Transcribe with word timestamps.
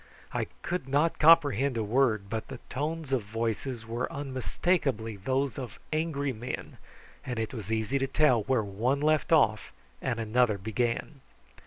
I 0.33 0.45
could 0.63 0.89
not 0.89 1.19
comprehend 1.19 1.77
a 1.77 1.83
word, 1.83 2.27
but 2.27 2.47
the 2.47 2.57
tones 2.71 3.11
of 3.13 3.21
voice 3.21 3.67
were 3.85 4.11
unmistakably 4.11 5.15
those 5.15 5.59
of 5.59 5.77
angry 5.93 6.33
men, 6.33 6.79
and 7.23 7.37
it 7.37 7.53
was 7.53 7.71
easy 7.71 7.99
to 7.99 8.07
tell 8.07 8.41
when 8.41 8.79
one 8.79 8.99
left 8.99 9.31
off 9.31 9.71
and 10.01 10.19
another 10.19 10.57
began. 10.57 11.21